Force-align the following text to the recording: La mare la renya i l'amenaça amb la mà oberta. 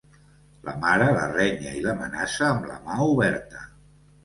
La 0.69 0.71
mare 0.85 1.09
la 1.17 1.25
renya 1.33 1.75
i 1.81 1.85
l'amenaça 1.85 2.49
amb 2.49 2.67
la 2.73 2.81
mà 2.89 2.99
oberta. 3.13 3.65